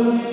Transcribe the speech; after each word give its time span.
Hallelujah. 0.00 0.29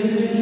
Amen. 0.00 0.39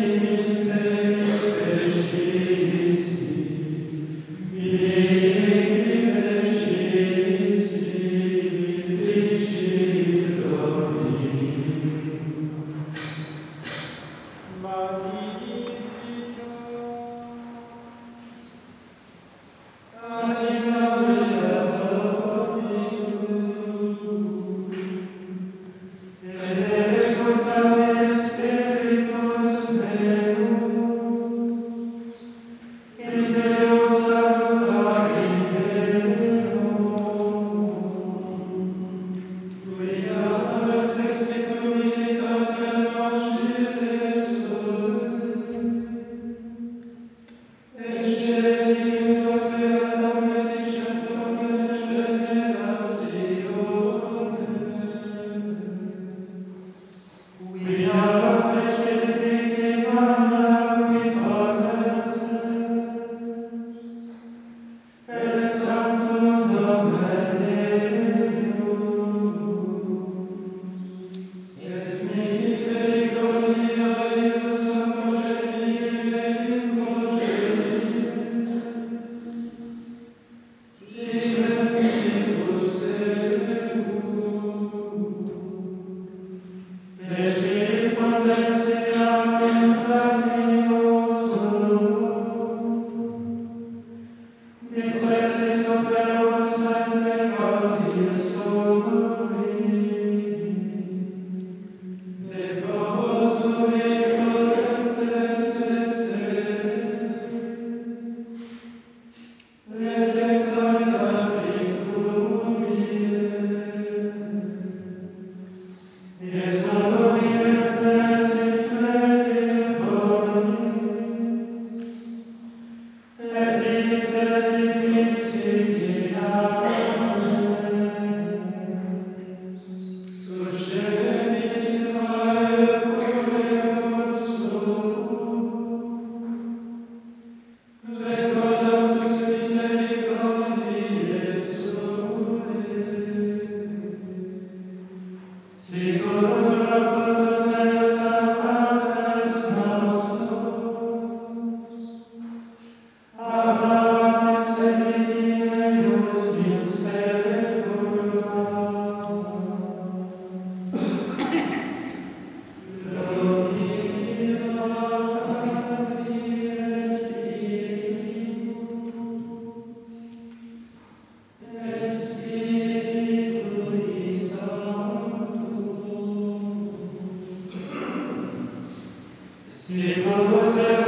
Si 179.68 180.00
volete 180.00 180.82